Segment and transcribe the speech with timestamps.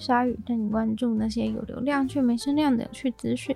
[0.00, 3.54] 鲨鱼，带你关注那些有流量却没声量的有趣资讯。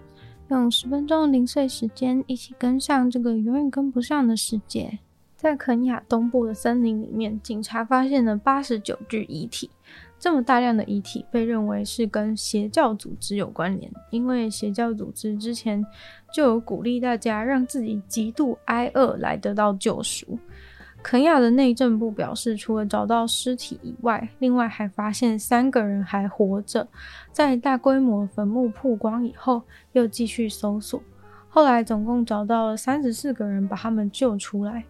[0.49, 4.99] 用十分钟的零碎时间，一起跟上这个永远跟不上的世界。
[5.35, 9.71] 在肯亚东部的森林里面，警察发现了八十九具遗体。
[10.19, 15.85] 这么大量的遗体被认为是跟邪教组织有关联，因为邪教组织之前
[16.33, 20.39] 就有鼓励大家让自己极度挨饿来得到救赎。
[21.05, 26.89] 肯亚的内政部表示，除了找到尸体以外，另外还发现三个人还活着。
[27.31, 31.03] 在大规模坟墓曝光以后，又继续搜索，
[31.51, 34.83] 后来总共找到了三十四个人，把他们救出来。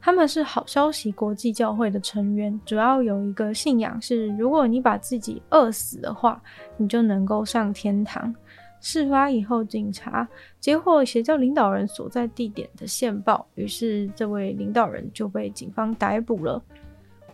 [0.00, 6.40] 他们是好消息国际教会的成员，主要有一个信仰是，如果你把自己饿死的话，
[6.78, 8.34] 你就能够上天堂。
[8.80, 10.28] 事发以后，警察
[10.60, 16.62] 接获邪教领导人所在地点的线报，于是这位领导人就被警方逮捕了。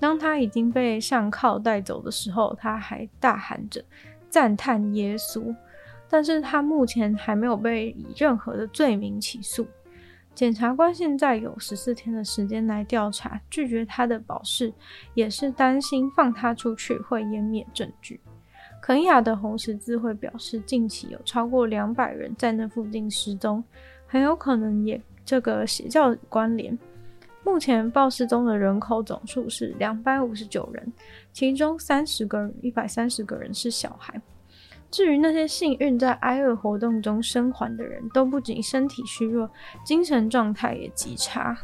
[0.01, 3.83] 当他已经被上铐带走的时候，他还大喊着
[4.29, 5.55] 赞叹耶稣，
[6.09, 9.67] 但是他目前还没有被以任何的罪名起诉。
[10.35, 14.73] 检察官现在有十四天的时间来调查，拒绝他的保释，
[15.15, 18.21] 也是担心放他出去会湮灭证据。
[18.87, 23.65] 肯亚的红十字会表示，近期有超过两百人在那附近失踪，
[24.07, 26.79] 很有可能也这个邪教关联。
[27.43, 30.93] 目前报失踪的人口总数是两百五十九人，
[31.33, 34.21] 其中三十个人、一百三十个人是小孩。
[34.91, 39.51] 至于那些幸运在挨饿活动中生还的人，都不仅身体虚弱，
[39.83, 41.57] 精神状态也极差。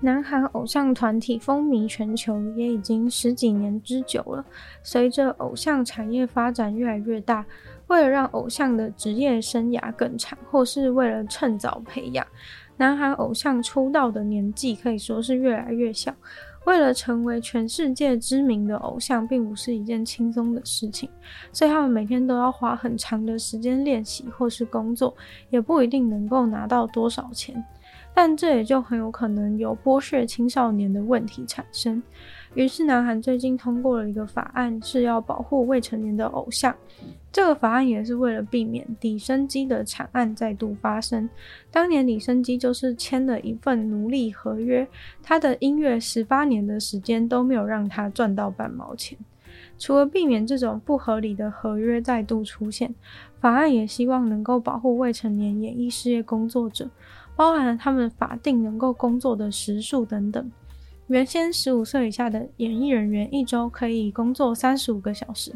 [0.00, 4.44] 南韩偶像团体风靡全球也已经十几年之久了。
[4.82, 7.44] 随着偶像产业发展越来越大，
[7.86, 12.26] 为了让偶像的职业生涯更长，或是为了趁早培养，
[12.76, 16.14] 南韩偶像出道的年纪可以说是越来越小。
[16.66, 21.06] 为了成为全世界知名的偶像，并不是一件轻松的事情，
[21.52, 25.14] 所以他们每天都要花很长的时间练习或是工作，
[25.50, 27.62] 也不一定能够拿到多少钱。
[28.14, 32.02] 但这也就很有可能有剥削青少年的问题产生。
[32.54, 36.72] 于是，南韩最近通过了一个法案，是要保护未成年的偶像。
[37.32, 41.28] 这个法案也是为了避免李昇基的惨案再度发生。
[41.72, 44.86] 当年李昇基就是签了一份奴隶合约，
[45.20, 49.18] 他的音乐十八年的时间都没有让他赚到半毛钱。
[49.76, 52.94] 除了避免这种不合理的合约再度出现，
[53.40, 56.88] 法案也希望能够保护未成年演艺事业工作者，
[57.36, 60.50] 包含了他们法定能够工作的时数等等。
[61.08, 65.52] 原先十五岁以下的演艺人员一周可以工作三十五个小时。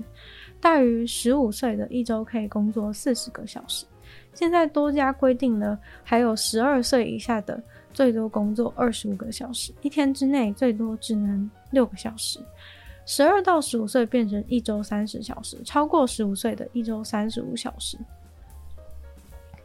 [0.61, 3.87] 大于十五岁的一周可以工作四十个小时，
[4.35, 7.63] 现在多加规定了，还有十二岁以下的
[7.95, 12.41] 最多工作二十五个小时，一天之内最多只能六个小时。
[13.07, 17.97] 十二到十五岁变成一周三十小时，超过十五岁的一周三十五小时。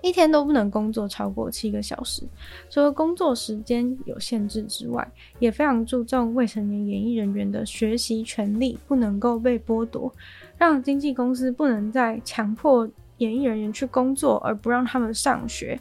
[0.03, 2.23] 一天都不能工作超过七个小时，
[2.69, 5.09] 除了工作时间有限制之外，
[5.39, 10.13] 也非常注重未成年演艺人员的学习权利不能够被剥夺，
[10.57, 12.85] 让经纪公司不能再强迫
[13.19, 15.79] 演艺人员去工作而不让他们上学。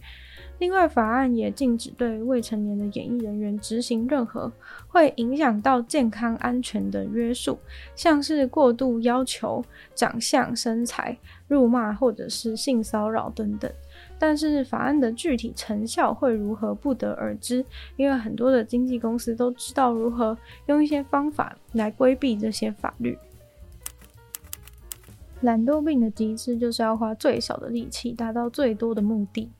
[0.60, 4.52] 另外，法案也禁止对未成年的演艺人员执行任何
[4.86, 7.58] 会影响到健康安全的约束，
[7.96, 9.64] 像是过度要求
[9.96, 11.18] 长相、身材、
[11.48, 13.68] 辱骂或者是性骚扰等等。
[14.24, 17.64] 但是法案的具体成效会如何不得而知，
[17.96, 23.18] 因为很多的经纪公司都知道如何用一些方法来规避这些法律。
[25.40, 29.50] 懒惰病的极致就是要花最少的力气达到最多的目的。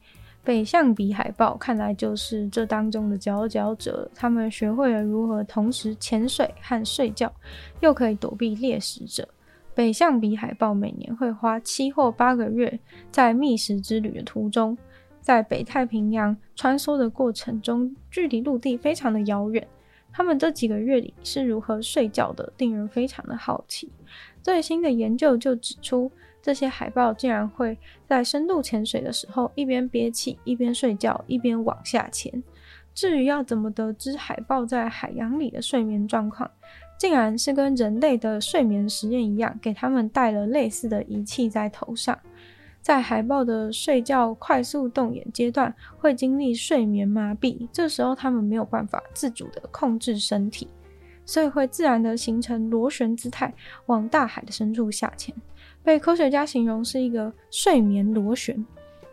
[0.45, 7.33] 北象鼻海豹看来就是这当中的佼佼者，他们学会了如何同时潜水和睡觉，
[7.81, 9.27] 又可以躲避猎食者。
[9.75, 12.79] 北象鼻海豹每年会花七或八个月
[13.11, 14.77] 在觅食之旅的途中，
[15.21, 19.67] 在北太平洋穿梭的过程中，距离陆地非常的遥远。
[20.13, 23.91] 他们这几个月里是如何睡觉的，令人非常的好奇。
[24.43, 32.43] 最新的研究就指出，这些海豹竟然会在深度潜水的时候，一边憋气，一边睡觉，一边往下潜。
[32.93, 36.51] 至于要怎么得知海豹在海洋里的睡眠状况，
[37.03, 42.17] 竟然是跟人类的睡眠实验一样，给他们戴了类似的仪器在头上。
[42.81, 50.69] 在海豹的睡觉快速动眼阶段，会经历睡眠麻痹，这时候他们没有办法自主的控制身体，
[51.27, 53.53] 所以会自然的形成螺旋姿态，
[53.87, 55.35] 往大海的深处下潜，
[55.83, 58.65] 被科学家形容是一个睡眠螺旋。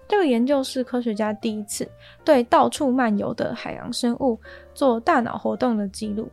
[0.08, 1.90] 这个研究是科学家第一次
[2.24, 4.40] 对到处漫游的海洋生物
[4.76, 6.30] 做大脑活动的记录。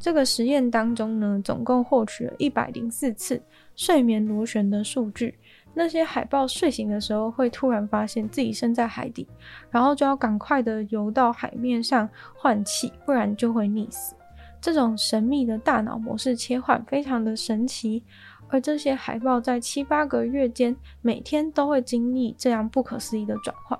[0.00, 3.40] 这个实验当中呢，总共获取了一百零四次
[3.76, 5.38] 睡眠螺旋的数据。
[5.74, 9.28] 那些海豹睡醒的时候，会突然发现自己身在海底，
[9.70, 14.16] 然后就要赶快的游到海面上换气，不然就会溺死。
[14.60, 18.02] 这种神秘的大脑模式切换非常的神奇，
[18.48, 23.78] 而这些海豹在七八个月间，每天都会经历这样不可思议的转换。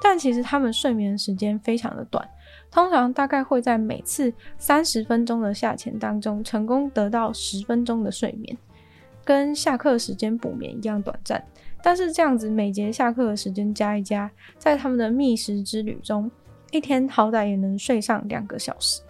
[0.00, 2.26] 但其实他们睡眠时间非常的短，
[2.70, 8.56] 通常大概会在每次三十分钟的下潜当中，成功得到十分钟的睡眠。
[9.24, 11.44] 跟下课时间补眠一样短暂，
[11.82, 16.30] 但是这样子每节下课的时间加一加，在他们的觅食之旅中，
[16.70, 19.02] 一天好歹也能睡上两个小时。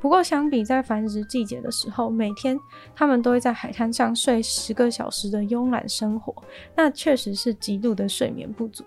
[0.00, 2.56] 不过相比在繁殖季节的时候，每天
[2.94, 6.34] 他们都会在海滩上睡十个小时的慵懒生活，
[6.76, 8.84] 那确实是极度的睡眠不足。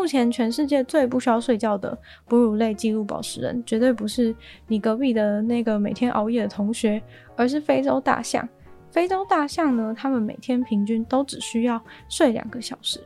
[0.00, 4.34] 目前全世界最不需要睡觉的哺乳类纪录保持人，绝对不是
[4.66, 7.02] 你隔壁的那个每天熬夜的同学，
[7.36, 8.48] 而是非洲大象。
[8.90, 12.98] 非洲大象呢，它们每天平均都只需要睡两个小时。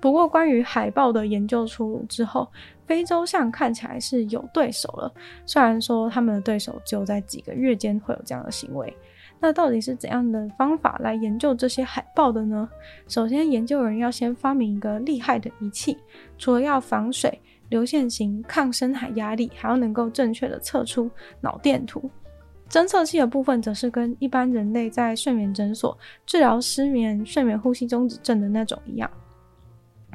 [0.00, 2.48] 不过，关于海豹的研究出炉之后，
[2.86, 5.12] 非洲象看起来是有对手了。
[5.44, 8.96] 虽然说他们的对手只有在几个月间会有这样的行为，
[9.40, 12.68] 那到底是怎样的方法来研究这些海豹的呢？
[13.08, 15.96] 首先，研究人要先发明一个厉害的仪器，
[16.36, 17.40] 除了要防水、
[17.70, 21.10] 流线型、抗深海压力，还要能够正确的测出
[21.40, 22.10] 脑电图。
[22.68, 29.10] 侦测器的部分则是跟一般人类在睡眠诊所治疗失眠、睡眠呼吸中止症的那种一样，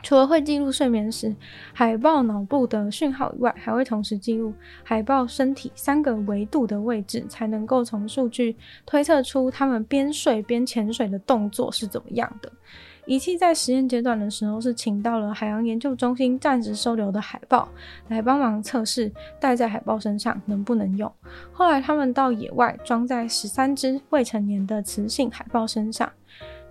[0.04, 1.36] 除了会记录睡眠时
[1.74, 4.54] 海豹脑部的讯号以外，还会同时记录
[4.84, 8.56] 海豹身体三个维度的位置，才能够从数据
[8.86, 12.52] 推测出它们边睡边潜水的动作是怎么样的。
[13.08, 17.70] 仪器在实验阶段的时候，是请到了海洋研究中心暂时收留的海豹
[18.08, 21.12] 来帮忙测试，戴在海豹身上能不能用。
[21.52, 26.12] 后来他们到野外装在十三只未成年的雌性海豹身上，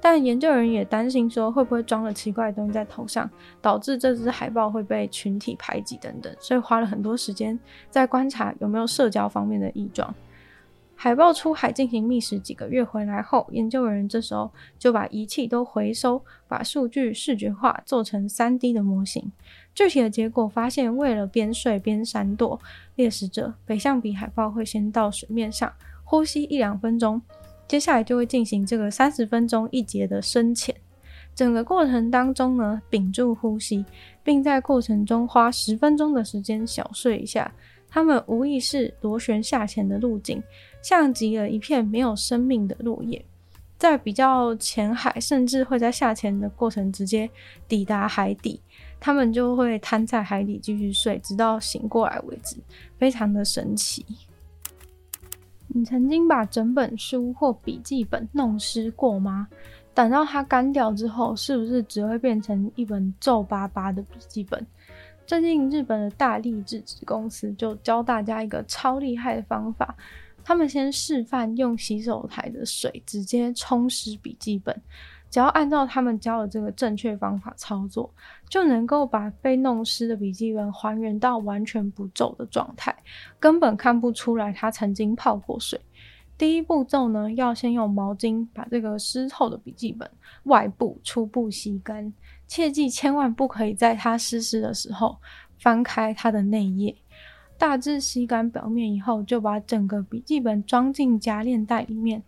[0.07, 3.29] 但研究人员也担心说会不会装了奇怪的东西在头上，
[3.63, 7.59] 导致这只海豹会被群体排挤等等，所以花了很多时间
[7.89, 10.15] 在观察有没有社交方面的异状。
[10.95, 19.33] 海豹出海进行觅食几个月回来后，研究人员这时候就把仪器都回收，把数据视觉化，做成 3D 的模型。
[19.75, 22.61] 具体的结果发现，为了边睡边闪躲
[22.97, 25.73] 猎食者，北象鼻海豹会先到水面上
[26.05, 27.23] 呼吸一两分钟，
[27.67, 30.75] 接下来就会进行这个三十分钟一节的深潜。
[31.35, 33.85] 整个过程当中呢，屏住呼吸，
[34.23, 37.53] 并在过程中花十分钟的时间小睡一下。
[37.89, 40.43] 他们无意识螺旋下潜的路径，
[40.83, 43.25] 像极了一片没有生命的落叶，
[43.79, 47.31] 在比较浅海，甚至会在下潜的过程直接
[47.69, 48.61] 抵达海底，
[48.99, 52.57] 他们就会瘫在海底继续睡，直到醒过来为止，
[52.99, 54.05] 非常的神奇。
[55.77, 59.49] 你曾经把整本书或笔记本弄湿过吗？
[59.93, 64.65] 等到它干掉之后，是不是只会变成一本皱巴巴的笔记本？
[65.27, 69.97] 最近日本的大力制纸公司就教大家一个超厉害的方法，
[70.45, 74.81] 他们先示范用洗手台的水直接冲湿笔记本，
[75.35, 78.09] 只要按照他们教的这个正确方法操作，
[78.49, 82.97] 就能够把被弄湿的笔记本还原到完全不皱的状态，
[83.41, 85.81] 根本看不出来它曾经泡过水。
[86.39, 90.09] 第一步骤呢，要先用毛巾把这个湿透的笔记本
[90.45, 92.15] 外部初步吸干。
[92.47, 95.19] 切记千万不可以在它湿湿的时候
[95.59, 96.95] 翻开它的内页。
[97.59, 102.23] 大致吸干表面以后，就把整个笔记本装进夹链袋里面。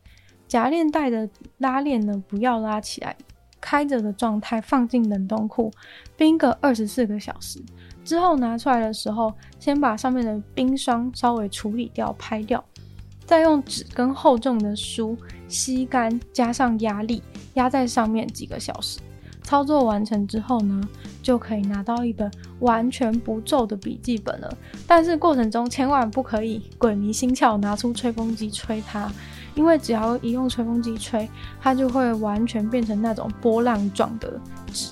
[0.49, 3.17] 夹链带的拉链呢，不要拉起来，
[3.61, 5.73] 开着的状态放进冷冻库
[6.17, 7.61] 冰个二十四个小时。
[8.05, 12.65] 之后拿出来的时候，先把上面的冰霜稍微处理掉、拍掉，
[13.25, 15.17] 再用纸跟厚重的书
[15.49, 17.21] 吸干，加上压力
[17.55, 19.01] 压在上面几个小时。
[19.43, 20.81] 操作完成之后呢，
[21.23, 24.57] 就可以拿到一本完全不皱的笔记本了。
[24.89, 29.09] 但是过程中千万不可以鬼迷心窍，拿出吹风机吹它，
[29.57, 31.29] 因为只要一用吹风机吹，
[31.61, 34.41] 它就会完全变成那种波浪状的
[34.73, 34.91] 纸。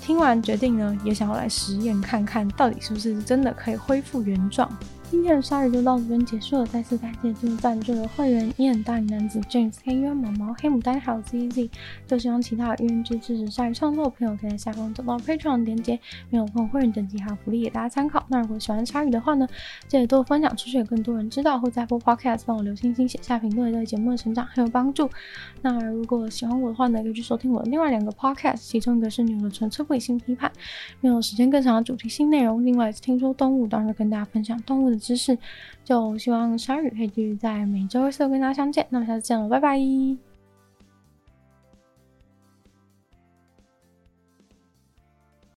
[0.00, 4.68] 听完决定呢，也想要来实验看看到底是不是真的可以恢复原状。
[5.08, 11.70] 今天的鲨鱼就到这边结束了，再次感谢进入赞助的会员：伊恩、大龄男子、James、黑渊、毛毛、黑牡丹还有 ZZ。
[12.08, 15.98] 就希望其他愿意支持鲨鱼创作的朋友可以在下方找到 Patreon 链接，
[16.28, 18.24] 没有空会员等级还有福利给大家参考。
[18.28, 19.46] 那如果喜欢鲨鱼的话呢，
[19.86, 25.08] 记得多分享出去，给更多人知道，或在播 Podcast 帮我留星星、写下评论，对节目的成长很有帮助。
[25.62, 30.50] 那如果喜欢我的话呢，可以去收听我的另外两个 Podcast，其中一个是《女友的纯粹理性批判》，
[31.00, 32.64] 没有时间更长的主题性内容。
[32.66, 35.38] 另外是听说动物，当然会跟大家分享动物的知识，
[35.84, 38.86] 就希望鲨鱼可以继续在每周四跟大家相见。
[38.90, 40.25] 那么下次见了，拜拜。